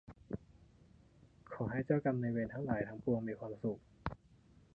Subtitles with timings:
[1.51, 3.79] ขอให้เจ้ากรรมนายเวรทั้งหลายทั้งปวงมีความสุข